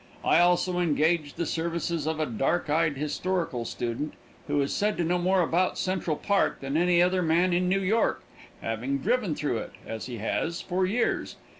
[0.25, 4.15] I also engaged the services of a dark eyed historical student,
[4.47, 7.81] who is said to know more about Central Park than any other man in New
[7.81, 8.23] York,
[8.63, 11.35] having driven through it, as he has, for years.